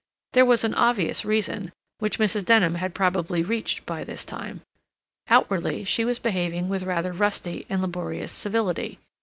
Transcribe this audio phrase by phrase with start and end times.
[0.33, 2.43] There was an obvious reason, which Mrs.
[2.43, 4.61] Denham had probably reached by this time.
[5.29, 8.97] Outwardly, she was behaving with rather rusty and laborious civility.